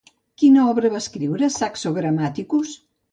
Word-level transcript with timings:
Quina 0.43 0.61
obra 0.69 0.89
va 0.93 1.01
escriure 1.03 1.49
Saxo 1.57 1.91
Grammaticus? 1.99 2.73